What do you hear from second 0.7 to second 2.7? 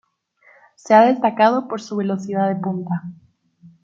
Se ha destacado por su velocidad de